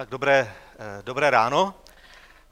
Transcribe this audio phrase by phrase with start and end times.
[0.00, 1.74] Tak dobré, eh, dobré ráno.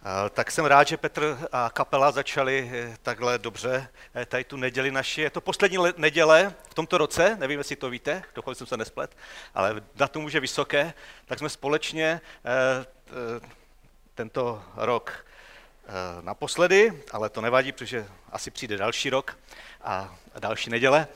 [0.01, 3.89] Eh, tak jsem rád, že Petr a kapela začali eh, takhle dobře
[4.27, 5.21] tady tu neděli naši.
[5.21, 9.17] Je to poslední neděle v tomto roce, nevím, jestli to víte, dokud jsem se nesplet,
[9.55, 10.95] ale datum už je vysoké,
[11.27, 12.21] tak jsme společně
[14.15, 15.27] tento rok
[16.21, 19.39] naposledy, ale to nevadí, protože asi přijde další rok
[19.83, 21.09] a další neděle.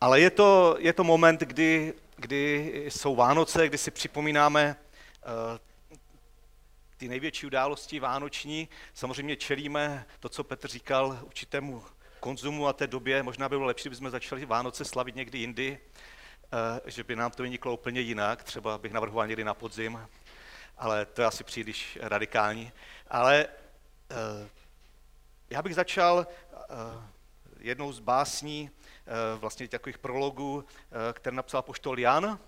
[0.00, 4.76] Ale je to, je to moment, kdy, kdy jsou Vánoce, kdy si připomínáme
[6.96, 8.68] ty největší události vánoční.
[8.94, 11.84] Samozřejmě čelíme to, co Petr říkal, určitému
[12.20, 13.22] konzumu a té době.
[13.22, 15.78] Možná by bylo lepší, kdybychom začali Vánoce slavit někdy jindy,
[16.52, 18.44] eh, že by nám to vyniklo úplně jinak.
[18.44, 20.08] Třeba bych navrhoval někdy na podzim,
[20.78, 22.72] ale to je asi příliš radikální.
[23.08, 23.46] Ale
[24.10, 24.48] eh,
[25.50, 26.26] já bych začal
[27.60, 28.70] jednou z básní,
[29.36, 30.64] vlastně takových prologů,
[31.12, 32.38] které napsal poštol Jan,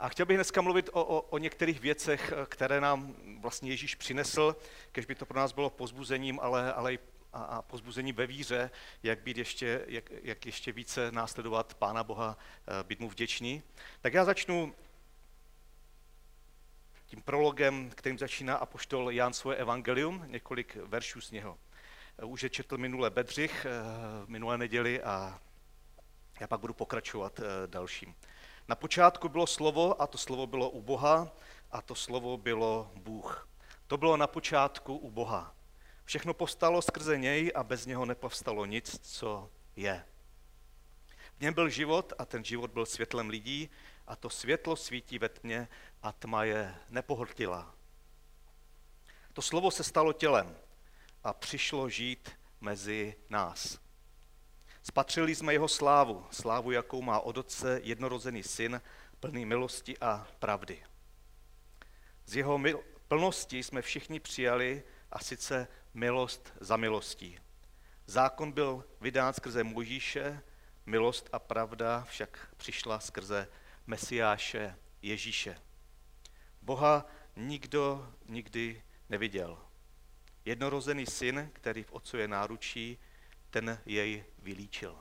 [0.00, 3.94] a chtěl bych dneska mluvit o, o, o některých věcech, eh, které nám vlastně Ježíš
[3.94, 4.56] přinesl,
[4.92, 6.98] kež by to pro nás bylo pozbuzením, ale, ale i
[7.32, 8.70] a, a pozbuzením ve víře,
[9.02, 12.36] jak, být ještě, jak, jak ještě více následovat Pána Boha,
[12.80, 13.62] eh, být mu vděčný.
[14.00, 14.74] Tak já začnu
[17.06, 21.58] tím prologem, kterým začíná apoštol Jan svoje evangelium, několik veršů z něho.
[22.18, 23.66] Eh, už je četl minule Bedřich,
[24.26, 25.40] minulé neděli a
[26.40, 28.14] já pak budu pokračovat dalším.
[28.70, 31.32] Na počátku bylo slovo a to slovo bylo u Boha
[31.70, 33.48] a to slovo bylo Bůh.
[33.86, 35.54] To bylo na počátku u Boha.
[36.04, 40.04] Všechno povstalo skrze něj a bez něho nepovstalo nic, co je.
[41.38, 43.70] V něm byl život a ten život byl světlem lidí
[44.06, 45.68] a to světlo svítí ve tmě
[46.02, 47.74] a tma je nepohltila.
[49.32, 50.56] To slovo se stalo tělem
[51.24, 53.78] a přišlo žít mezi nás.
[54.82, 58.80] Spatřili jsme jeho slávu, slávu, jakou má od otce jednorozený syn,
[59.20, 60.82] plný milosti a pravdy.
[62.26, 67.38] Z jeho mil- plnosti jsme všichni přijali a sice milost za milostí.
[68.06, 70.42] Zákon byl vydán skrze Mojžíše,
[70.86, 73.48] milost a pravda však přišla skrze
[73.86, 75.56] Mesiáše Ježíše.
[76.62, 79.58] Boha nikdo nikdy neviděl.
[80.44, 82.98] Jednorozený syn, který v otcově náručí,
[83.50, 84.98] ten jej vylíčil.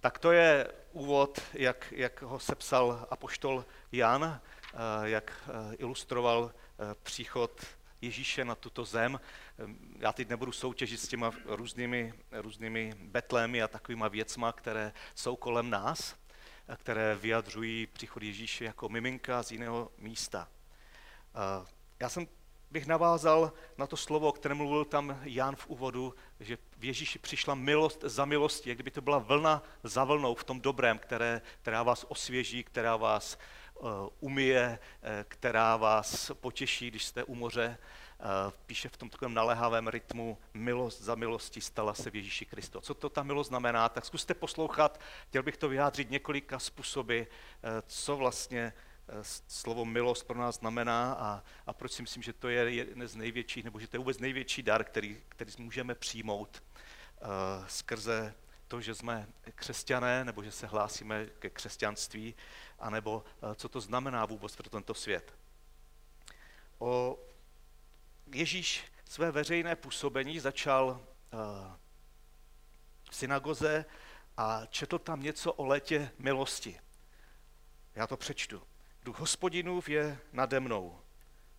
[0.00, 6.94] Tak to je úvod, jak, jak ho sepsal apoštol Jan, eh, jak eh, ilustroval eh,
[7.02, 7.66] příchod
[8.00, 9.20] Ježíše na tuto zem.
[9.98, 15.70] Já teď nebudu soutěžit s těma různými, různými betlémy a takovýma věcma, které jsou kolem
[15.70, 16.16] nás,
[16.76, 20.48] které vyjadřují příchod Ježíše jako miminka z jiného místa.
[22.00, 22.26] Já jsem
[22.70, 27.18] bych navázal na to slovo, o kterém mluvil tam Jan v úvodu, že v Ježíši
[27.18, 31.40] přišla milost za milostí, jak kdyby to byla vlna za vlnou v tom dobrém, které,
[31.62, 33.38] která vás osvěží, která vás
[33.74, 33.88] uh,
[34.20, 37.78] umije, uh, která vás potěší, když jste u moře.
[38.18, 42.80] Uh, píše v tom takovém naléhavém rytmu, milost za milostí stala se v Ježíši Kristo.
[42.80, 47.22] Co to ta milost znamená, tak zkuste poslouchat, chtěl bych to vyjádřit několika způsoby,
[47.86, 48.72] co vlastně
[49.48, 53.16] slovo milost pro nás znamená a, a proč si myslím, že to je jeden z
[53.16, 56.62] největších, nebo že to je vůbec největší dar, který, který můžeme přijmout
[57.20, 57.28] uh,
[57.66, 58.34] skrze
[58.68, 62.34] to, že jsme křesťané, nebo že se hlásíme ke křesťanství,
[62.78, 65.34] anebo uh, co to znamená vůbec pro tento svět.
[66.78, 67.18] O
[68.26, 71.40] Ježíš své veřejné působení začal uh,
[73.10, 73.84] v synagoze
[74.36, 76.80] a četl tam něco o letě milosti.
[77.94, 78.62] Já to přečtu.
[79.02, 81.00] Duch hospodinův je nade mnou,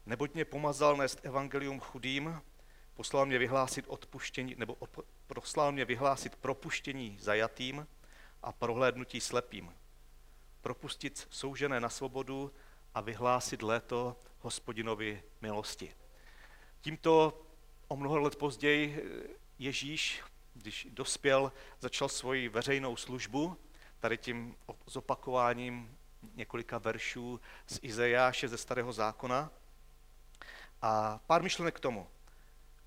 [0.05, 2.41] neboť mě pomazal nést evangelium chudým,
[2.93, 4.77] poslal mě vyhlásit odpuštění, nebo
[5.27, 7.87] poslal mě vyhlásit propuštění zajatým
[8.43, 9.73] a prohlédnutí slepým,
[10.61, 12.53] propustit soužené na svobodu
[12.93, 15.95] a vyhlásit léto hospodinovi milosti.
[16.81, 17.41] Tímto
[17.87, 19.03] o mnoho let později
[19.59, 20.23] Ježíš,
[20.53, 23.57] když dospěl, začal svoji veřejnou službu,
[23.99, 24.55] tady tím
[24.85, 25.97] zopakováním
[26.35, 29.51] několika veršů z Izajáše ze Starého zákona.
[30.81, 32.07] A pár myšlenek k tomu.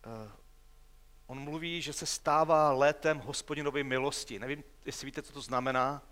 [0.05, 0.33] Eh,
[1.27, 4.39] on mluví, že se stává létem hospodinovy milosti.
[4.39, 6.03] Nevím, jestli víte, co to znamená.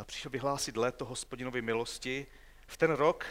[0.00, 2.26] Eh, přišel vyhlásit léto hospodinovy milosti.
[2.66, 3.26] V ten rok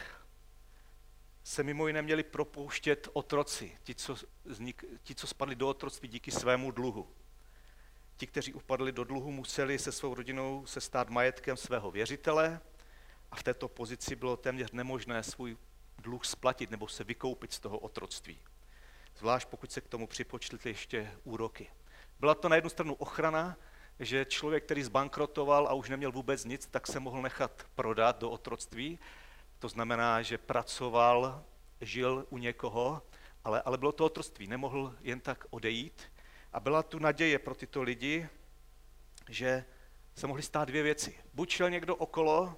[1.43, 4.15] se mimo jiné měli propouštět otroci, ti co,
[4.45, 7.09] znik, ti, co spadli do otroctví díky svému dluhu.
[8.17, 12.61] Ti, kteří upadli do dluhu, museli se svou rodinou se stát majetkem svého věřitele,
[13.33, 15.57] a v této pozici bylo téměř nemožné svůj
[15.97, 18.39] dluh splatit nebo se vykoupit z toho otroctví.
[19.17, 21.71] Zvlášť pokud se k tomu připočtili ještě úroky.
[22.19, 23.57] Byla to na jednu stranu ochrana,
[23.99, 28.29] že člověk, který zbankrotoval a už neměl vůbec nic, tak se mohl nechat prodat do
[28.29, 28.99] otroctví.
[29.59, 31.43] To znamená, že pracoval
[31.81, 33.01] žil u někoho,
[33.43, 36.11] ale, ale bylo to otroství, nemohl jen tak odejít.
[36.53, 38.29] A byla tu naděje pro tyto lidi,
[39.29, 39.65] že
[40.15, 41.19] se mohly stát dvě věci.
[41.33, 42.57] Buď šel někdo okolo,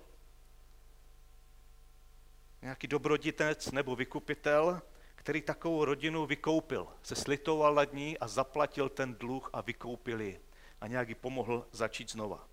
[2.65, 4.81] nějaký dobroditec nebo vykupitel,
[5.15, 10.41] který takovou rodinu vykoupil, se slitoval nad ní a zaplatil ten dluh a vykoupil ji
[10.81, 12.47] a nějak ji pomohl začít znova.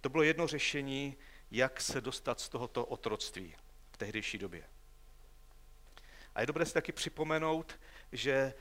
[0.00, 1.16] To bylo jedno řešení,
[1.50, 3.54] jak se dostat z tohoto otroctví
[3.92, 4.64] v tehdejší době.
[6.34, 7.80] A je dobré si taky připomenout,
[8.12, 8.54] že,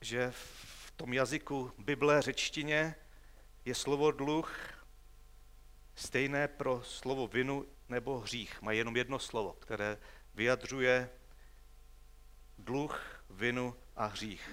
[0.00, 2.94] že v tom jazyku Bible, řečtině,
[3.64, 4.58] je slovo dluh
[5.94, 8.62] stejné pro slovo vinu nebo hřích.
[8.62, 9.98] Má jenom jedno slovo, které
[10.34, 11.10] vyjadřuje
[12.58, 14.50] dluh, vinu a hřích.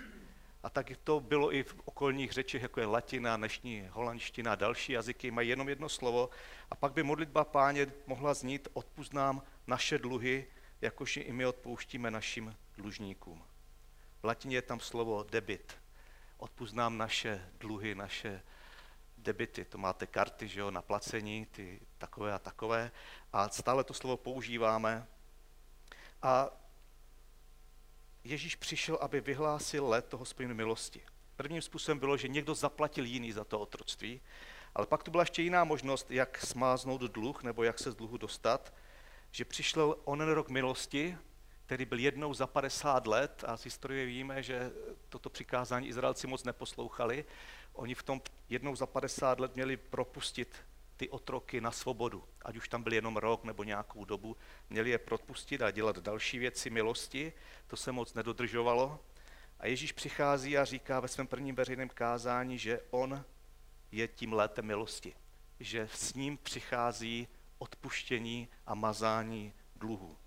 [0.64, 4.92] A tak to bylo i v okolních řečích, jako je latina, dnešní holandština a další
[4.92, 6.30] jazyky, mají jenom jedno slovo.
[6.72, 10.48] A pak by modlitba páně mohla znít, odpust nám naše dluhy,
[10.82, 13.44] jakož i my odpouštíme našim dlužníkům.
[14.22, 15.78] V latině je tam slovo debit.
[16.38, 18.42] Odpust nám naše dluhy, naše
[19.24, 19.66] debity.
[19.66, 22.92] To máte karty, že jo, na placení, ty takové a takové.
[23.34, 25.08] A stále to slovo používáme.
[26.22, 26.50] A
[28.24, 31.02] Ježíš přišel, aby vyhlásil let toho hospodinu milosti.
[31.36, 34.22] Prvním způsobem bylo, že někdo zaplatil jiný za to otroctví,
[34.76, 38.18] ale pak tu byla ještě jiná možnost, jak smáznout dluh nebo jak se z dluhu
[38.18, 38.74] dostat,
[39.32, 41.18] že přišel onen rok milosti,
[41.66, 44.72] který byl jednou za 50 let a z historie víme, že
[45.10, 47.26] toto přikázání Izraelci moc neposlouchali.
[47.74, 50.56] Oni v tom jednou za 50 let měli propustit
[50.98, 54.38] ty otroky na svobodu, ať už tam byl jenom rok nebo nějakou dobu,
[54.70, 57.34] měli je propustit a dělat další věci milosti,
[57.68, 59.00] to se moc nedodržovalo.
[59.60, 63.26] A Ježíš přichází a říká ve svém prvním veřejném kázání, že on
[63.92, 65.16] je tím létem milosti,
[65.60, 67.28] že s ním přichází
[67.58, 70.18] odpuštění a mazání dluhu.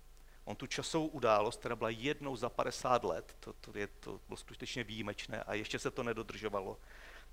[0.47, 4.37] On tu časovou událost, která byla jednou za 50 let, to, to, je, to bylo
[4.37, 6.79] skutečně výjimečné a ještě se to nedodržovalo,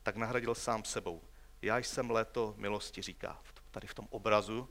[0.02, 1.22] tak nahradil sám sebou.
[1.62, 3.40] Já jsem léto milosti, říká
[3.70, 4.68] tady v tom obrazu.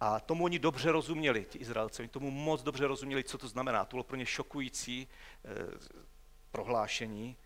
[0.00, 3.84] A tomu oni dobře rozuměli, ti Izraelci, oni tomu moc dobře rozuměli, co to znamená.
[3.84, 5.48] To bylo pro ně šokující eh,
[6.50, 7.36] prohlášení.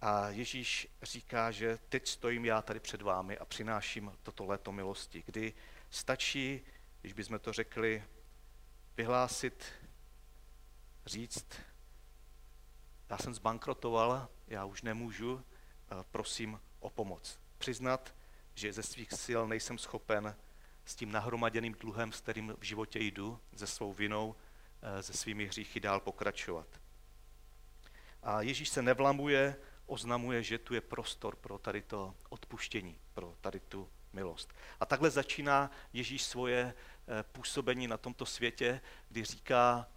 [0.00, 5.22] A Ježíš říká, že teď stojím já tady před vámi a přináším toto léto milosti,
[5.26, 5.54] kdy
[5.90, 6.60] stačí,
[7.00, 8.04] když bychom to řekli,
[8.98, 9.64] vyhlásit,
[11.06, 11.46] říct,
[13.10, 15.44] já jsem zbankrotoval, já už nemůžu,
[16.10, 18.14] prosím o pomoc přiznat,
[18.54, 20.36] že ze svých sil nejsem schopen
[20.84, 24.36] s tím nahromaděným dluhem, s kterým v životě jdu, ze svou vinou,
[24.82, 26.80] eh, se svými hříchy dál pokračovat.
[28.22, 29.56] A Ježíš se nevlamuje,
[29.86, 34.54] oznamuje, že tu je prostor pro tady to odpuštění, pro tady tu milost.
[34.80, 39.88] A takhle začíná Ježíš svoje eh, působení na tomto světě, kdy říká,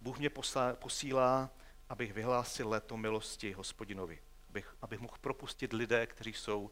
[0.00, 0.30] Bůh mě
[0.74, 1.50] posílá,
[1.88, 4.18] abych vyhlásil léto milosti hospodinovi,
[4.48, 6.70] abych, abych mohl propustit lidé, kteří jsou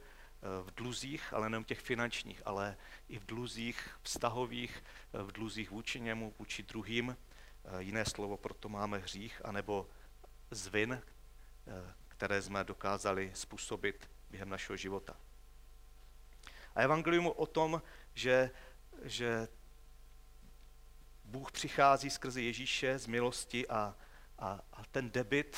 [0.63, 2.77] v dluzích, ale nejen těch finančních, ale
[3.09, 7.17] i v dluzích vztahových, v dluzích vůči němu, vůči druhým.
[7.79, 9.89] Jiné slovo proto máme hřích, anebo
[10.51, 11.03] zvin,
[12.09, 15.17] které jsme dokázali způsobit během našeho života.
[16.77, 17.83] A evangelium o tom,
[18.15, 18.51] že,
[19.03, 19.49] že
[21.25, 23.97] Bůh přichází skrze Ježíše z milosti a,
[24.39, 25.57] a, a ten debit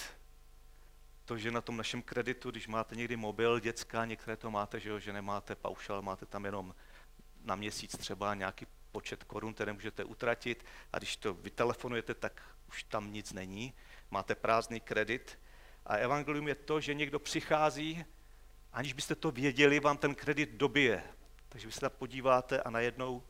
[1.25, 4.91] to, že na tom našem kreditu, když máte někdy mobil, dětská, některé to máte, že,
[4.91, 6.75] jo, že nemáte paušal, máte tam jenom
[7.45, 12.83] na měsíc třeba nějaký počet korun, které můžete utratit a když to vytelefonujete, tak už
[12.85, 13.75] tam nic není,
[14.11, 15.39] máte prázdný kredit.
[15.87, 18.05] A evangelium je to, že někdo přichází,
[18.73, 21.05] aniž byste to věděli, vám ten kredit dobije.
[21.49, 23.23] Takže vy se tam podíváte a najednou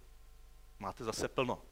[0.78, 1.62] máte zase plno.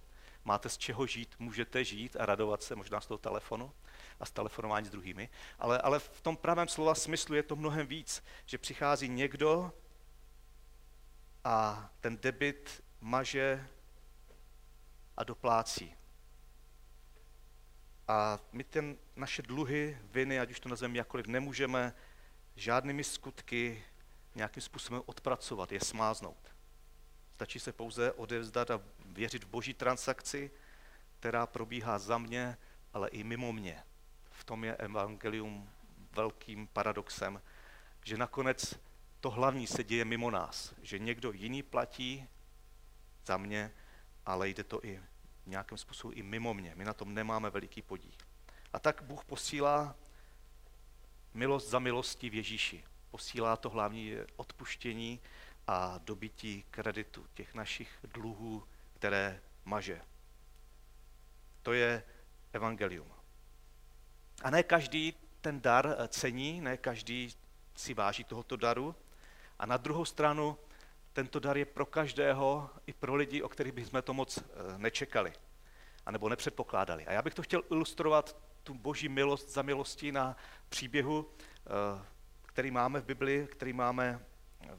[0.45, 3.73] Máte z čeho žít, můžete žít a radovat se možná z toho telefonu
[4.21, 7.87] a z telefonování s druhými, ale, ale v tom pravém slova smyslu je to mnohem
[7.87, 9.73] víc, že přichází někdo
[11.45, 13.69] a ten debit maže
[15.17, 15.95] a doplácí.
[18.09, 21.95] A my ten naše dluhy, viny, ať už to nazveme jakkoliv, nemůžeme
[22.57, 23.85] žádnými skutky
[24.35, 26.55] nějakým způsobem odpracovat, je smáznout.
[27.35, 30.51] Stačí se pouze odevzdat a věřit v boží transakci,
[31.19, 32.59] která probíhá za mě,
[32.93, 33.83] ale i mimo mě
[34.31, 35.71] v tom je evangelium
[36.13, 37.43] velkým paradoxem,
[38.05, 38.75] že nakonec
[39.21, 42.29] to hlavní se děje mimo nás, že někdo jiný platí
[43.27, 43.73] za mě,
[44.27, 45.01] ale jde to i
[45.47, 46.73] nějakým způsobem i mimo mě.
[46.75, 48.13] My na tom nemáme veliký podíl.
[48.73, 49.97] A tak Bůh posílá
[51.37, 52.85] milost za milostí v Ježíši.
[53.11, 55.21] Posílá to hlavní odpuštění
[55.67, 58.63] a dobití kreditu těch našich dluhů,
[58.95, 60.01] které maže.
[61.63, 62.03] To je
[62.53, 63.13] evangelium.
[64.43, 67.35] A ne každý ten dar cení, ne každý
[67.75, 68.95] si váží tohoto daru.
[69.59, 70.59] A na druhou stranu,
[71.13, 74.43] tento dar je pro každého, i pro lidi, o kterých bychom to moc eh,
[74.79, 75.33] nečekali,
[76.07, 77.07] anebo nepředpokládali.
[77.07, 78.37] A já bych to chtěl ilustrovat,
[78.67, 80.37] tu boží milost za milostí na
[80.69, 81.31] příběhu,
[81.67, 82.05] eh,
[82.43, 84.21] který máme v Biblii, který máme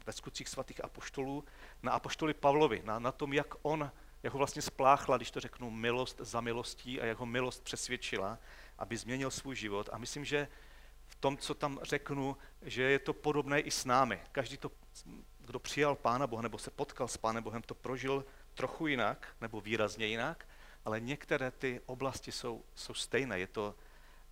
[0.06, 1.44] ve skutcích svatých apoštolů,
[1.84, 3.92] na apoštoli Pavlovi, na, na tom, jak on,
[4.24, 8.40] jak ho vlastně spláchla, když to řeknu, milost za milostí a jak ho milost přesvědčila,
[8.78, 9.90] aby změnil svůj život.
[9.92, 10.48] A myslím, že
[11.08, 14.20] v tom, co tam řeknu, že je to podobné i s námi.
[14.32, 14.72] Každý to,
[15.40, 19.62] kdo přijal Pána Boha nebo se potkal s Pánem Bohem, to prožil trochu jinak nebo
[19.62, 20.48] výrazně jinak,
[20.88, 23.40] ale některé ty oblasti jsou, jsou stejné.
[23.40, 23.76] Je to,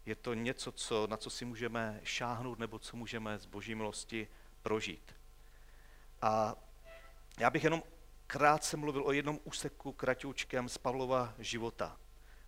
[0.05, 4.27] je to něco, co, na co si můžeme šáhnout nebo co můžeme z boží milosti
[4.61, 5.15] prožít.
[6.21, 6.55] A
[7.39, 7.83] já bych jenom
[8.27, 11.97] krátce mluvil o jednom úseku kratoučkem z Pavlova života,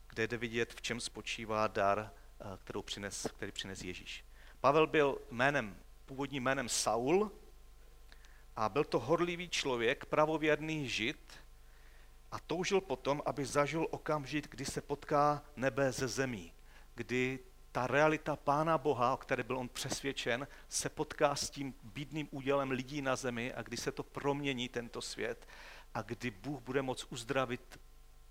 [0.10, 4.26] kde jde vidět, v čem spočívá dar, eh, kterou přines, který přines Ježíš.
[4.62, 7.32] Pavel byl jménem, původním jménem Saul
[8.56, 11.47] a byl to horlivý člověk, pravověrný žid
[12.32, 16.54] a toužil potom, aby zažil okamžik, kdy se potká nebe ze zemí,
[16.96, 17.40] kdy
[17.72, 22.72] ta realita Pána Boha, o které byl on přesvědčen, se potká s tím bídným údělem
[22.72, 25.48] lidí na zemi a kdy se to promění, tento svět,
[25.94, 27.80] a kdy Bůh bude moct uzdravit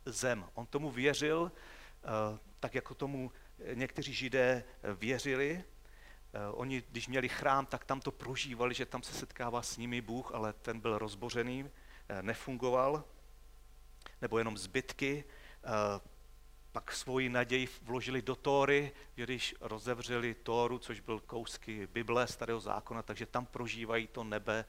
[0.06, 0.44] zem.
[0.54, 3.32] On tomu věřil, eh, tak jako tomu
[3.74, 5.64] někteří židé věřili.
[6.32, 10.00] Eh, oni, když měli chrám, tak tam to prožívali, že tam se setkává s nimi
[10.00, 11.70] Bůh, ale ten byl rozbořený,
[12.08, 13.04] eh, nefungoval,
[14.20, 15.24] nebo jenom zbytky
[16.72, 23.02] pak svoji naději vložili do Tóry, když rozevřeli Tóru, což byl kousky Bible, starého zákona,
[23.02, 24.64] takže tam prožívají to nebe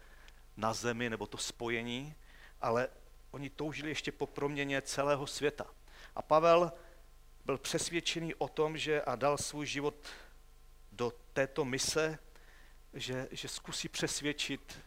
[0.57, 2.15] na zemi, nebo to spojení,
[2.61, 2.89] ale
[3.31, 5.65] oni toužili ještě po proměně celého světa.
[6.15, 6.71] A Pavel
[7.45, 10.07] byl přesvědčený o tom, že a dal svůj život
[10.91, 12.19] do této mise,
[12.93, 14.79] že, že zkusí přesvědčit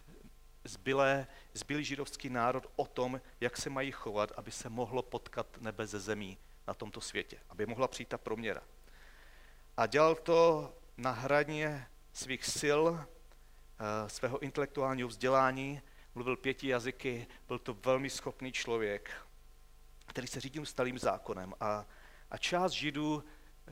[0.71, 5.87] zbylé, zbylý židovský národ o tom, jak se mají chovat, aby se mohlo potkat nebe
[5.87, 8.63] ze zemí na tomto světě, aby mohla přijít ta proměra.
[9.77, 15.83] A dělal to na hraně svých sil, eh, svého intelektuálního vzdělání,
[16.15, 19.11] mluvil pěti jazyky, byl to velmi schopný člověk,
[20.07, 21.55] který se řídil starým zákonem.
[21.61, 21.87] A,
[22.31, 23.25] a část židů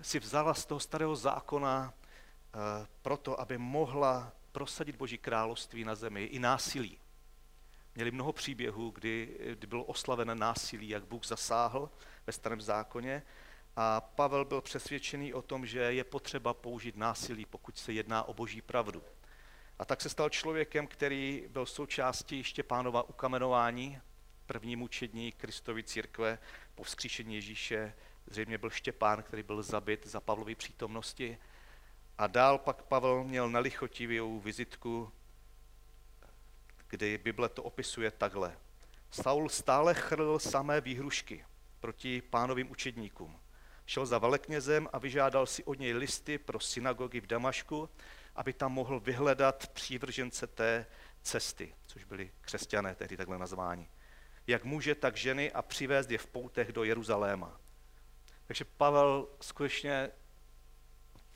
[0.02, 2.60] si vzala z toho starého zákona uh,
[3.02, 6.98] proto, aby mohla prosadit Boží království na zemi i násilí.
[7.94, 11.90] Měli mnoho příběhů, kdy, kdy bylo oslavené násilí, jak Bůh zasáhl
[12.26, 13.22] ve starém zákoně.
[13.76, 18.34] A Pavel byl přesvědčený o tom, že je potřeba použít násilí, pokud se jedná o
[18.34, 19.02] boží pravdu.
[19.78, 23.98] A tak se stal člověkem, který byl součástí Štěpánova ukamenování,
[24.46, 26.38] první mučední Kristovy církve
[26.74, 27.94] po vzkříšení Ježíše.
[28.26, 31.38] Zřejmě byl Štěpán, který byl zabit za Pavlovy přítomnosti.
[32.18, 35.12] A dál pak Pavel měl nelichotivou vizitku,
[36.88, 38.56] kdy Bible to opisuje takhle.
[39.10, 41.44] Saul stále chrl samé výhrušky
[41.80, 43.40] proti pánovým učedníkům.
[43.86, 47.88] Šel za veleknězem a vyžádal si od něj listy pro synagogy v Damašku,
[48.34, 50.86] aby tam mohl vyhledat přívržence té
[51.22, 53.88] cesty, což byli křesťané tehdy takhle nazváni.
[54.46, 57.60] Jak muže, tak ženy a přivést je v poutech do Jeruzaléma.
[58.46, 60.10] Takže Pavel skutečně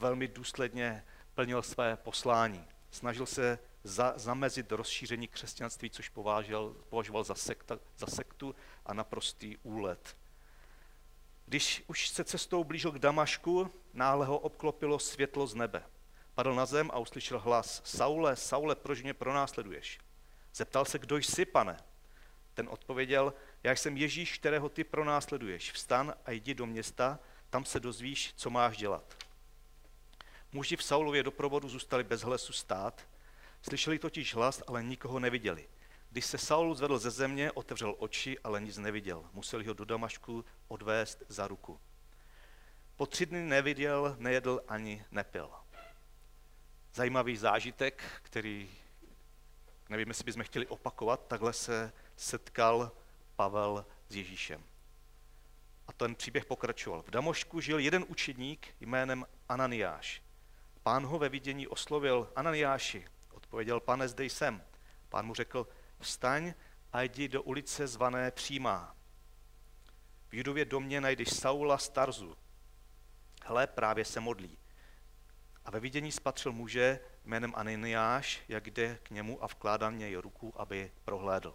[0.02, 1.04] velmi důsledně
[1.34, 2.64] plnil své poslání.
[2.90, 8.54] Snažil se za, zamezit rozšíření křesťanství, což považoval, považoval za, sekta, za sektu
[8.86, 10.16] a naprostý úlet.
[11.46, 15.82] Když už se cestou blížil k Damašku, náhle ho obklopilo světlo z nebe.
[16.34, 19.98] Padl na zem a uslyšel hlas, Saule, Saule, proč mě pronásleduješ?
[20.54, 21.76] Zeptal se, kdo jsi, pane?
[22.54, 25.72] Ten odpověděl, já jsem Ježíš, kterého ty pronásleduješ.
[25.72, 27.18] Vstan a jdi do města,
[27.50, 29.21] tam se dozvíš, co máš dělat.
[30.52, 33.08] Muži v Saulově doprovodu zůstali bez hlasu stát,
[33.62, 35.68] slyšeli totiž hlas, ale nikoho neviděli.
[36.10, 39.24] Když se Saul zvedl ze země, otevřel oči, ale nic neviděl.
[39.32, 41.80] Museli ho do Damašku odvést za ruku.
[42.96, 45.50] Po tři dny neviděl, nejedl ani nepil.
[46.94, 48.70] Zajímavý zážitek, který
[49.88, 52.92] nevím, jestli bychom chtěli opakovat, takhle se setkal
[53.36, 54.64] Pavel s Ježíšem.
[55.86, 57.02] A ten příběh pokračoval.
[57.02, 60.22] V Damošku žil jeden učedník jménem Ananiáš.
[60.82, 64.62] Pán ho ve vidění oslovil, Ananiáši, odpověděl, pane, zde jsem.
[65.08, 65.68] Pán mu řekl,
[66.00, 66.54] vstaň
[66.92, 68.96] a jdi do ulice zvané Přímá.
[70.28, 72.36] V Judově domě najdeš Saula Starzu.
[73.42, 74.58] Hle, právě se modlí.
[75.64, 80.60] A ve vidění spatřil muže jménem Ananiáš, jak jde k němu a vkládá něj ruku,
[80.60, 81.54] aby prohlédl.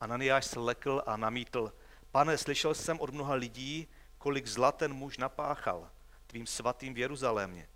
[0.00, 1.72] Ananiáš se lekl a namítl,
[2.10, 5.90] pane, slyšel jsem od mnoha lidí, kolik zla ten muž napáchal
[6.26, 7.68] tvým svatým v Jeruzalémě.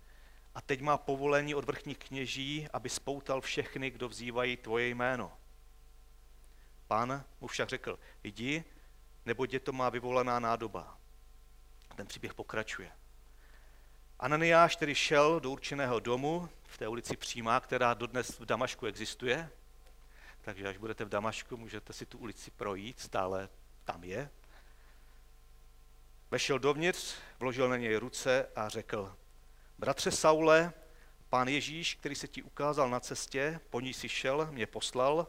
[0.55, 5.37] A teď má povolení od vrchních kněží, aby spoutal všechny, kdo vzývají tvoje jméno.
[6.87, 8.63] Pán mu však řekl, jdi,
[9.25, 10.97] nebo je to má vyvolaná nádoba.
[11.95, 12.91] Ten příběh pokračuje.
[14.19, 19.49] Ananiáš tedy šel do určeného domu v té ulici Přímá, která dodnes v Damašku existuje.
[20.41, 23.49] Takže až budete v Damašku, můžete si tu ulici projít, stále
[23.83, 24.29] tam je.
[26.31, 29.15] Vešel dovnitř, vložil na něj ruce a řekl,
[29.77, 30.73] bratře Saule,
[31.29, 35.27] pán Ježíš, který se ti ukázal na cestě, po ní si šel, mě poslal,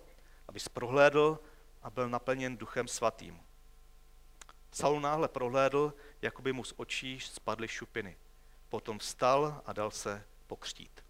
[0.49, 1.39] abys prohlédl
[1.83, 3.41] a byl naplněn duchem svatým.
[4.73, 8.17] Saul náhle prohlédl, jako by mu z očí spadly šupiny.
[8.69, 11.05] Potom vstal a dal se pokřtít.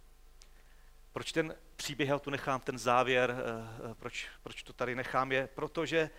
[1.12, 5.32] Proč ten příběh, já tu nechám ten závěr, eh, eh, proč, proč to tady nechám,
[5.32, 6.10] je protože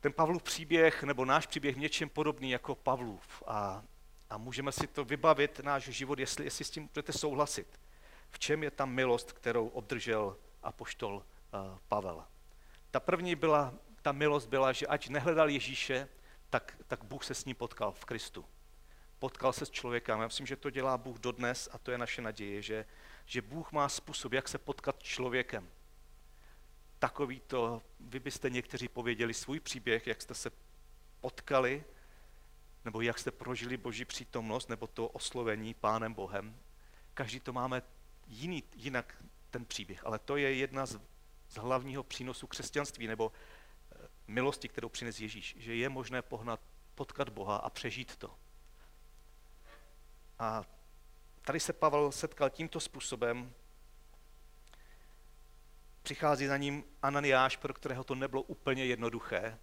[0.00, 3.42] ten Pavlův příběh, nebo náš příběh něčem podobný jako Pavlův.
[3.46, 3.82] A,
[4.30, 7.80] a můžeme si to vybavit, náš život, jestli, jestli s tím budete souhlasit.
[8.30, 12.24] V čem je ta milost, kterou obdržel apoštol uh, Pavel?
[12.90, 16.08] Ta první byla, ta milost byla, že ať nehledal Ježíše,
[16.50, 18.44] tak, tak Bůh se s ním potkal v Kristu.
[19.18, 20.20] Potkal se s člověkem.
[20.20, 22.84] Já myslím, že to dělá Bůh dodnes a to je naše naděje, že,
[23.24, 25.68] že Bůh má způsob, jak se potkat člověkem
[26.98, 30.50] takový to, vy byste někteří pověděli svůj příběh, jak jste se
[31.20, 31.84] potkali,
[32.86, 36.56] nebo jak jste prožili Boží přítomnost, nebo to oslovení Pánem Bohem.
[37.14, 37.82] Každý to máme
[38.26, 39.16] jiný, jinak
[39.50, 41.00] ten příběh, ale to je jedna z,
[41.48, 46.60] z hlavního přínosů křesťanství, nebo eh, milosti, kterou přines Ježíš, že je možné pohnat,
[46.94, 48.34] potkat Boha a přežít to.
[50.38, 50.64] A
[51.42, 53.52] tady se Pavel setkal tímto způsobem,
[56.02, 59.58] přichází za ním Ananiáš, pro kterého to nebylo úplně jednoduché.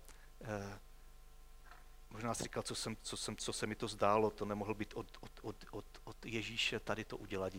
[2.13, 4.93] Možná si říkal, co, jsem, co, jsem, co se mi to zdálo, to nemohl být
[4.93, 7.53] od, od, od, od, od Ježíše tady to udělat.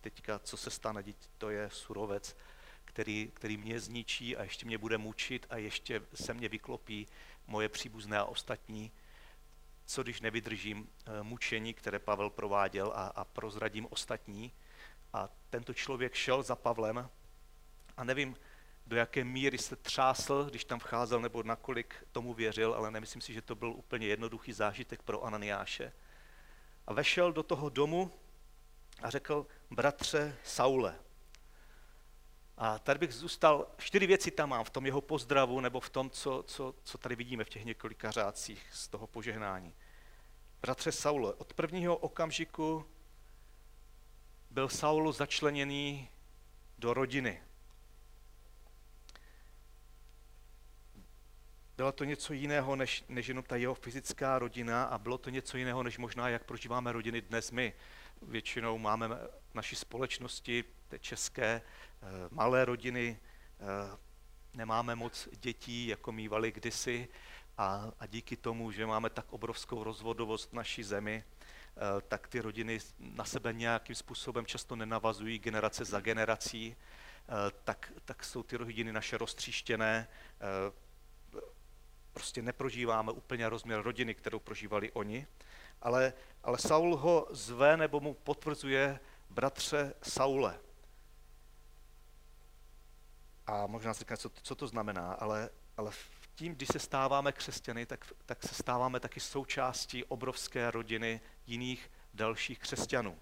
[0.00, 1.04] teďka, co se stane,
[1.38, 2.36] to je surovec,
[2.84, 7.06] který, který mě zničí a ještě mě bude mučit a ještě se mě vyklopí
[7.46, 8.92] moje příbuzné a ostatní.
[9.86, 14.52] Co když nevydržím eh, mučení, které Pavel prováděl a, a prozradím ostatní.
[15.12, 17.10] A tento člověk šel za Pavlem
[17.96, 18.36] a nevím,
[18.86, 23.32] do jaké míry se třásl, když tam vcházel, nebo nakolik tomu věřil, ale nemyslím si,
[23.32, 25.92] že to byl úplně jednoduchý zážitek pro Ananiáše.
[26.86, 28.10] A vešel do toho domu
[29.02, 30.98] a řekl, bratře Saule.
[32.56, 36.10] A tady bych zůstal, čtyři věci tam mám v tom jeho pozdravu, nebo v tom,
[36.10, 39.74] co, co, co tady vidíme v těch několika řádcích z toho požehnání.
[40.62, 42.86] Bratře Saule, od prvního okamžiku
[44.50, 46.08] byl Saul začleněný
[46.78, 47.42] do rodiny.
[51.76, 55.56] Bylo to něco jiného, než, než jenom ta jeho fyzická rodina a bylo to něco
[55.56, 57.72] jiného, než možná, jak prožíváme rodiny dnes my.
[58.22, 61.62] Většinou máme v naší společnosti, té české,
[62.02, 63.18] eh, malé rodiny,
[63.60, 63.98] eh,
[64.54, 67.08] nemáme moc dětí, jako mývali kdysi
[67.58, 72.40] a, a díky tomu, že máme tak obrovskou rozvodovost v naší zemi, eh, tak ty
[72.40, 76.76] rodiny na sebe nějakým způsobem často nenavazují generace za generací,
[77.64, 80.08] tak, tak jsou ty rodiny naše roztříštěné,
[82.12, 85.26] prostě neprožíváme úplně rozměr rodiny, kterou prožívali oni,
[85.82, 90.60] ale, ale Saul ho zve nebo mu potvrzuje bratře Saule.
[93.46, 95.92] A možná si říkáte, co, co to znamená, ale, ale
[96.34, 102.58] tím, když se stáváme křesťany, tak, tak se stáváme taky součástí obrovské rodiny jiných dalších
[102.58, 103.18] křesťanů.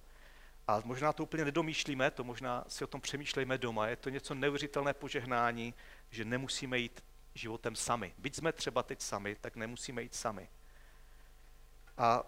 [0.68, 3.88] A možná to úplně nedomýšlíme, to možná si o tom přemýšlejme doma.
[3.88, 5.74] Je to něco neuvěřitelné požehnání,
[6.10, 7.04] že nemusíme jít
[7.40, 8.14] životem sami.
[8.18, 10.48] Byť jsme třeba teď sami, tak nemusíme jít sami.
[11.98, 12.22] A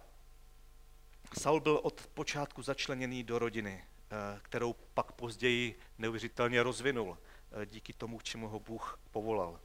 [1.41, 7.19] Saul byl od počátku začleněný do rodiny, eh, kterou pak později neuvěřitelně rozvinul
[7.63, 9.61] eh, díky tomu, k čemu ho Bůh povolal.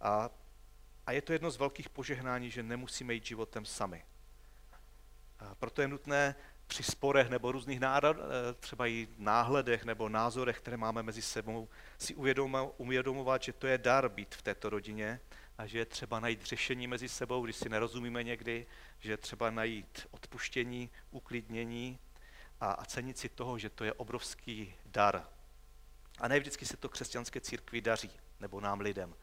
[0.00, 0.30] A,
[1.06, 4.04] a je to jedno z velkých požehnání, že nemusíme jít životem sami.
[5.38, 6.34] A proto je nutné
[6.72, 11.68] při sporech nebo různých nárad, eh, třeba i náhledech nebo názorech, které máme mezi sebou,
[11.98, 12.14] si
[12.76, 15.20] uvědomovat, že to je dar být v této rodině
[15.58, 18.66] a že je třeba najít řešení mezi sebou, když si nerozumíme někdy,
[18.98, 21.98] že je třeba najít odpuštění, uklidnění
[22.60, 25.28] a, a cenit si toho, že to je obrovský dar.
[26.18, 29.14] A ne vždycky se to křesťanské církvi daří, nebo nám lidem,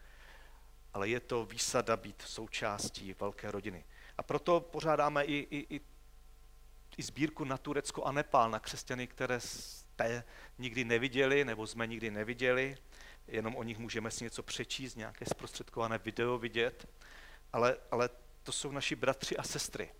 [0.94, 3.84] ale je to výsada být součástí velké rodiny.
[4.18, 5.80] A proto pořádáme i, i, i
[6.96, 10.24] i sbírku na Turecko a Nepál, na křesťany, které jste
[10.58, 12.76] nikdy neviděli nebo jsme nikdy neviděli,
[13.28, 16.88] jenom o nich můžeme si něco přečíst, nějaké zprostředkované video vidět,
[17.52, 18.10] ale, ale
[18.42, 19.90] to jsou naši bratři a sestry.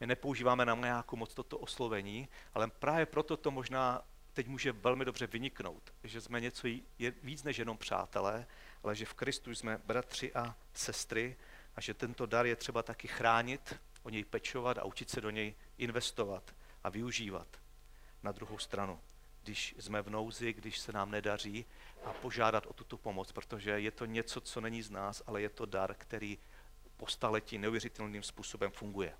[0.00, 5.04] My nepoužíváme na nějakou moc toto oslovení, ale právě proto to možná teď může velmi
[5.04, 8.46] dobře vyniknout, že jsme něco je víc než jenom přátelé,
[8.82, 11.36] ale že v Kristu jsme bratři a sestry
[11.76, 15.30] a že tento dar je třeba taky chránit, o něj pečovat a učit se do
[15.30, 17.46] něj investovat a využívat.
[18.22, 19.00] Na druhou stranu,
[19.42, 21.66] když jsme v nouzi, když se nám nedaří,
[22.04, 25.48] a požádat o tuto pomoc, protože je to něco, co není z nás, ale je
[25.48, 26.38] to dar, který
[26.96, 29.14] po staletí neuvěřitelným způsobem funguje.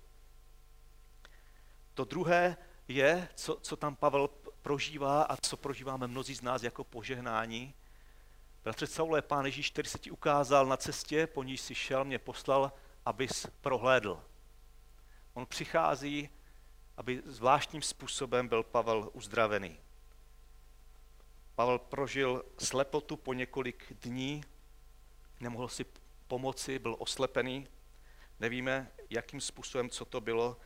[1.93, 4.29] To druhé je, co, co tam Pavel
[4.61, 7.73] prožívá a co prožíváme mnozí z nás jako požehnání.
[8.63, 12.19] Bratře Saule, pán Ježíš, který se ti ukázal na cestě, po níž si šel, mě
[12.19, 12.71] poslal,
[13.05, 14.23] abys prohlédl.
[15.33, 16.29] On přichází,
[16.97, 19.79] aby zvláštním způsobem byl Pavel uzdravený.
[21.55, 24.43] Pavel prožil slepotu po několik dní,
[25.39, 25.85] nemohl si
[26.27, 27.67] pomoci, byl oslepený.
[28.39, 30.57] Nevíme, jakým způsobem, co to bylo,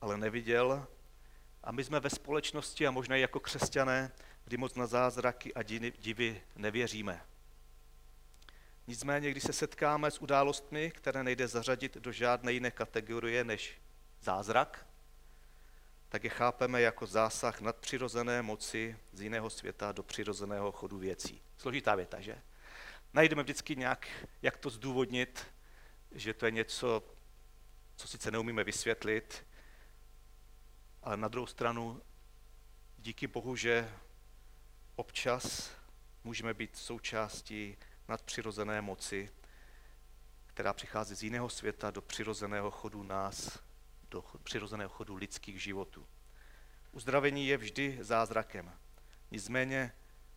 [0.00, 0.86] ale neviděl.
[1.62, 4.12] A my jsme ve společnosti a možná i jako křesťané,
[4.44, 5.62] kdy moc na zázraky a
[5.98, 7.20] divy nevěříme.
[8.86, 13.80] Nicméně, když se setkáme s událostmi, které nejde zařadit do žádné jiné kategorie než
[14.24, 14.86] zázrak,
[16.08, 21.42] tak je chápeme jako zásah nadpřirozené moci z jiného světa do přirozeného chodu věcí.
[21.56, 22.42] Složitá věta, že?
[23.12, 24.08] Najdeme vždycky nějak,
[24.42, 25.46] jak to zdůvodnit,
[26.12, 27.02] že to je něco,
[27.96, 29.46] co sice neumíme vysvětlit,
[31.02, 32.02] ale na druhou stranu
[32.98, 33.92] díky Bohu, že
[34.96, 35.70] občas
[36.24, 37.76] můžeme být součástí
[38.08, 39.30] nadpřirozené moci,
[40.46, 43.58] která přichází z jiného světa do přirozeného chodu nás,
[44.14, 46.06] do přirozeného chodu lidských životů.
[46.92, 48.72] Uzdravení je vždy zázrakem.
[49.30, 49.92] Nicméně,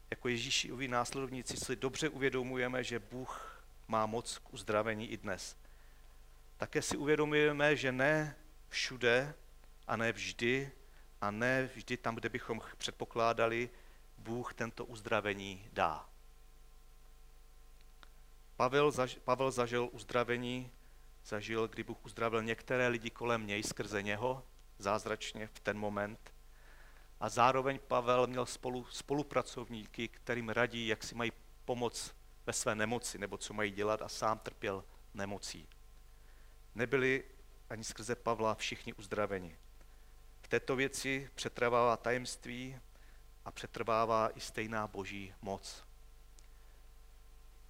[0.10, 5.58] jako Ježíšovi následovníci si dobře uvědomujeme, že Bůh má moc k uzdravení i dnes.
[6.58, 8.36] Také si uvědomujeme, že ne
[8.70, 9.34] všude
[9.88, 10.72] a ne vždy
[11.22, 13.70] a ne vždy tam, kde bychom předpokládali,
[14.18, 16.10] Bůh tento uzdravení dá.
[18.56, 20.72] Pavel, zaž, Pavel zažil uzdravení,
[21.28, 24.44] zažil, kdy Bůh uzdravil některé lidi kolem něj skrze něho,
[24.80, 26.34] zázračně v ten moment.
[27.20, 31.32] A zároveň Pavel měl spolu, spolupracovníky, kterým radí, jak si mají
[31.66, 35.68] pomoct ve své nemoci, nebo co mají dělat a sám trpěl nemocí.
[36.76, 37.24] Nebyli
[37.70, 39.58] ani skrze Pavla všichni uzdraveni.
[40.42, 42.80] V této věci přetrvává tajemství
[43.46, 45.84] a přetrvává i stejná boží moc.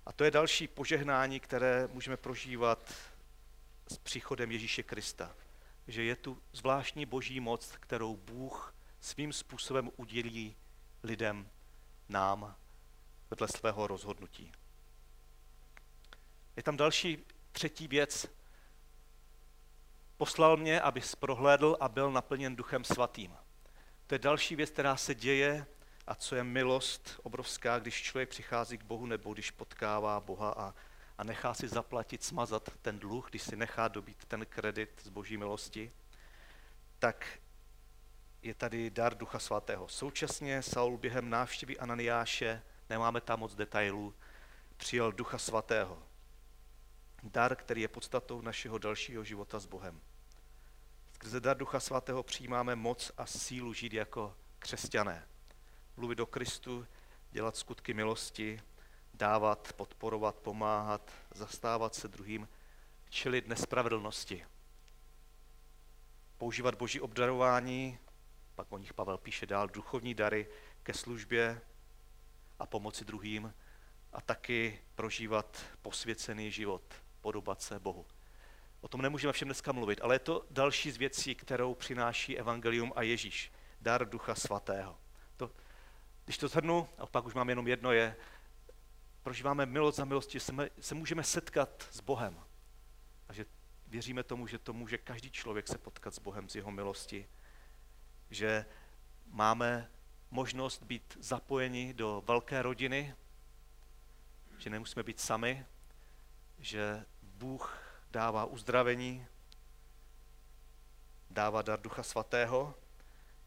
[0.06, 2.94] A to je další požehnání, které můžeme prožívat
[3.88, 5.36] s příchodem Ježíše Krista.
[5.88, 10.56] Že je tu zvláštní boží moc, kterou Bůh svým způsobem udělí
[11.04, 11.50] lidem,
[12.10, 12.56] nám,
[13.30, 14.52] vedle svého rozhodnutí.
[16.56, 18.28] Je tam další třetí věc.
[20.18, 23.36] Poslal mě, abys prohlédl a byl naplněn duchem svatým.
[24.08, 25.66] To je další věc, která se děje
[26.08, 30.74] a co je milost obrovská, když člověk přichází k Bohu nebo když potkává Boha a,
[31.18, 35.38] a nechá si zaplatit, smazat ten dluh, když si nechá dobít ten kredit z boží
[35.38, 35.92] milosti,
[37.00, 37.40] tak
[38.42, 39.88] je tady dar Ducha Svatého.
[39.88, 44.14] Současně Saul během návštěvy Ananiáše, nemáme tam moc detailů,
[44.78, 46.04] přijal Ducha Svatého.
[47.24, 50.02] Dar, který je podstatou našeho dalšího života s Bohem.
[51.14, 55.28] Skrze dar Ducha Svatého přijímáme moc a sílu žít jako křesťané.
[55.98, 56.88] Mluvit do Kristu,
[57.32, 58.62] dělat skutky milosti,
[59.18, 62.48] dávat, podporovat, pomáhat, zastávat se druhým,
[63.10, 64.46] čelit nespravedlnosti.
[66.38, 68.00] Používat boží obdarování,
[68.56, 70.48] pak o nich Pavel píše dál, duchovní dary
[70.84, 71.62] ke službě
[72.60, 73.54] a pomoci druhým
[74.14, 78.06] a taky prožívat posvěcený život, podobat se Bohu.
[78.82, 82.94] O tom nemůžeme všem dneska mluvit, ale je to další z věcí, kterou přináší Evangelium
[82.96, 83.52] a Ježíš.
[83.82, 84.98] Dar Ducha Svatého.
[85.38, 85.52] To,
[86.26, 88.16] když to zhrnu, a pak už mám jenom jedno, je,
[89.28, 92.40] prožíváme milost za milosti, se, se můžeme setkat s Bohem.
[93.30, 93.46] A že
[93.88, 97.28] věříme tomu, že to může každý člověk se potkat s Bohem z jeho milosti
[98.30, 98.66] že
[99.26, 99.92] máme
[100.32, 103.16] možnost být zapojeni do velké rodiny,
[104.58, 105.66] že nemusíme být sami,
[106.60, 107.80] že Bůh
[108.12, 109.28] dává uzdravení,
[111.30, 112.76] dává dar Ducha Svatého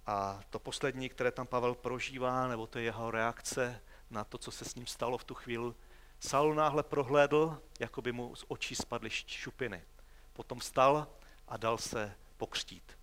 [0.06, 4.50] a to poslední, které tam Pavel prožívá, nebo to je jeho reakce na to, co
[4.50, 5.74] se s ním stalo v tu chvíli,
[6.20, 9.84] Saul náhle prohlédl, jako by mu z očí spadly šupiny.
[10.32, 11.08] Potom vstal
[11.48, 12.98] a dal se pokřtít.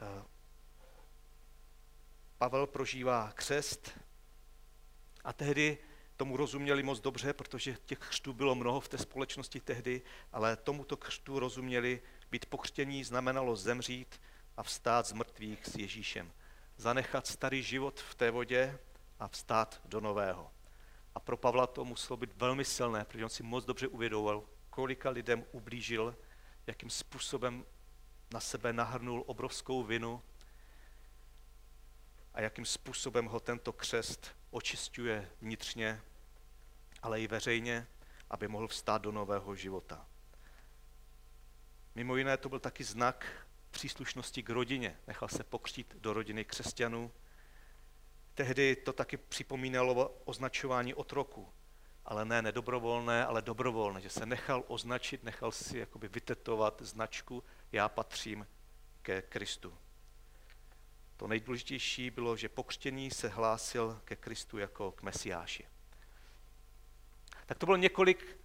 [0.00, 0.24] Eh,
[2.38, 3.98] Pavel prožívá křest
[5.24, 5.78] a tehdy
[6.16, 10.96] tomu rozuměli moc dobře, protože těch křtů bylo mnoho v té společnosti tehdy, ale tomuto
[10.96, 14.20] křtu rozuměli, být pokřtění znamenalo zemřít
[14.56, 16.32] a vstát z mrtvých s Ježíšem.
[16.76, 18.78] Zanechat starý život v té vodě
[19.18, 20.50] a vstát do nového.
[21.14, 25.10] A pro Pavla to muselo být velmi silné, protože on si moc dobře uvědomoval, kolika
[25.10, 26.16] lidem ublížil,
[26.66, 27.64] jakým způsobem
[28.32, 30.22] na sebe nahrnul obrovskou vinu
[32.34, 36.02] a jakým způsobem ho tento křest očistuje vnitřně,
[37.02, 37.86] ale i veřejně,
[38.30, 40.06] aby mohl vstát do nového života.
[41.94, 43.45] Mimo jiné to byl taky znak
[43.76, 44.96] příslušnosti k rodině.
[45.06, 47.12] Nechal se pokřtít do rodiny křesťanů.
[48.34, 51.48] Tehdy to taky připomínalo označování otroku,
[52.04, 57.88] ale ne nedobrovolné, ale dobrovolné, že se nechal označit, nechal si jakoby vytetovat značku, já
[57.88, 58.46] patřím
[59.02, 59.78] ke Kristu.
[61.16, 65.66] To nejdůležitější bylo, že pokřtění se hlásil ke Kristu jako k Mesiáši.
[67.46, 68.38] Tak to bylo několik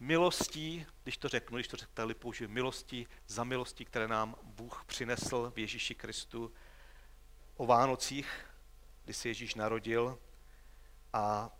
[0.00, 5.52] milostí, když to řeknu, když to řeknu, použiju milostí za milostí, které nám Bůh přinesl
[5.54, 6.52] v Ježíši Kristu
[7.56, 8.46] o Vánocích,
[9.04, 10.18] kdy se Ježíš narodil
[11.12, 11.50] a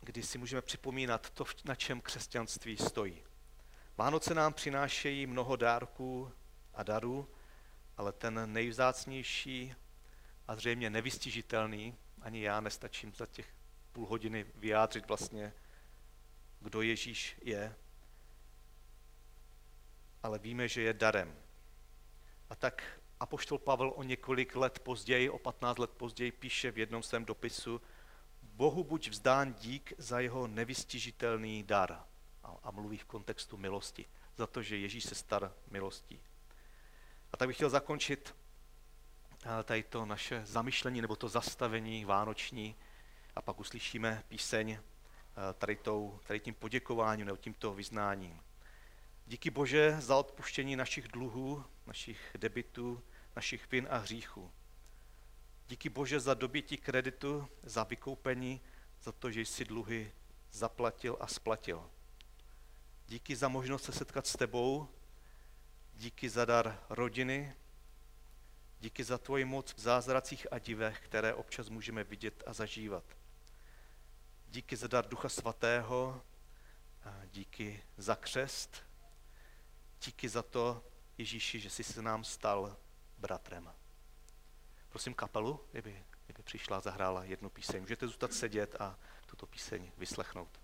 [0.00, 3.22] kdy si můžeme připomínat to, na čem křesťanství stojí.
[3.96, 6.32] Vánoce nám přinášejí mnoho dárků
[6.74, 7.28] a darů,
[7.96, 9.74] ale ten nejvzácnější
[10.48, 13.54] a zřejmě nevystižitelný, ani já nestačím za těch
[13.92, 15.52] půl hodiny vyjádřit vlastně,
[16.60, 17.76] kdo Ježíš je,
[20.26, 21.36] ale víme, že je darem.
[22.50, 22.82] A tak
[23.20, 27.80] apoštol Pavel o několik let později, o 15 let později, píše v jednom svém dopisu,
[28.42, 32.02] Bohu buď vzdán dík za jeho nevystižitelný dar.
[32.62, 36.20] A, mluví v kontextu milosti, za to, že Ježíš se star milostí.
[37.32, 38.34] A tak bych chtěl zakončit
[39.44, 42.76] eh, tady to naše zamyšlení nebo to zastavení vánoční
[43.36, 44.80] a pak uslyšíme píseň eh,
[45.58, 48.40] tady, tou, tady tím poděkováním nebo tímto vyznáním.
[49.28, 53.02] Díky Bože za odpuštění našich dluhů, našich debitů,
[53.36, 54.52] našich vin a hříchů.
[55.68, 58.60] Díky Bože za dobytí kreditu, za vykoupení,
[59.02, 60.12] za to, že jsi dluhy
[60.52, 61.90] zaplatil a splatil.
[63.06, 64.88] Díky za možnost se setkat s tebou,
[65.94, 67.54] díky za dar rodiny,
[68.80, 73.04] díky za tvoji moc v zázracích a divech, které občas můžeme vidět a zažívat.
[74.48, 76.22] Díky za dar Ducha Svatého,
[77.30, 78.85] díky za křest,
[80.04, 80.84] díky za to,
[81.18, 82.76] Ježíši, že jsi se nám stal
[83.18, 83.72] bratrem.
[84.88, 87.80] Prosím kapelu, kdyby, kdyby přišla a zahrála jednu píseň.
[87.80, 90.60] Můžete zůstat sedět a tuto píseň vyslechnout.